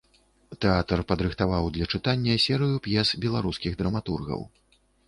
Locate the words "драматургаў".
3.85-4.41